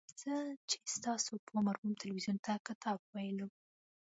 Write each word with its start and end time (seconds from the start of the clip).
زه 0.21 0.33
چې 0.69 0.77
ستاسو 0.95 1.31
په 1.45 1.51
عمر 1.57 1.75
وم 1.79 1.93
تلویزیون 2.03 2.37
ته 2.45 2.53
کتاب 2.67 2.99
ویلو. 3.13 3.47